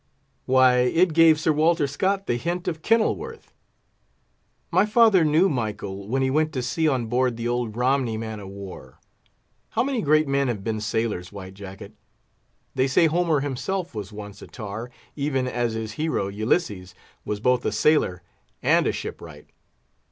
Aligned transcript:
—Why, 0.47 0.77
it 0.77 1.13
gave 1.13 1.39
Sir 1.39 1.53
Walter 1.53 1.85
Scott 1.85 2.25
the 2.25 2.37
hint 2.37 2.67
of 2.67 2.81
Kenilworth. 2.81 3.53
My 4.71 4.83
father 4.83 5.23
knew 5.23 5.47
Mickle 5.47 6.07
when 6.07 6.23
he 6.23 6.31
went 6.31 6.51
to 6.53 6.63
sea 6.63 6.87
on 6.87 7.05
board 7.05 7.37
the 7.37 7.47
old 7.47 7.77
Romney 7.77 8.17
man 8.17 8.39
of 8.39 8.49
war. 8.49 8.99
How 9.69 9.83
many 9.83 10.01
great 10.01 10.27
men 10.27 10.47
have 10.47 10.63
been 10.63 10.81
sailors, 10.81 11.31
White 11.31 11.53
Jacket! 11.53 11.93
They 12.73 12.87
say 12.87 13.05
Homer 13.05 13.41
himself 13.41 13.93
was 13.93 14.11
once 14.11 14.41
a 14.41 14.47
tar, 14.47 14.89
even 15.15 15.47
as 15.47 15.73
his 15.75 15.91
hero, 15.91 16.29
Ulysses, 16.29 16.95
was 17.23 17.39
both 17.39 17.63
a 17.63 17.71
sailor 17.71 18.23
and 18.63 18.87
a 18.87 18.91
shipwright. 18.91 19.51